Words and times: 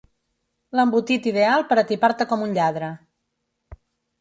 L'embotit 0.77 1.27
ideal 1.31 1.65
per 1.73 1.79
atipar-te 1.81 2.27
com 2.33 2.47
un 2.49 2.59
lladre. 2.59 2.91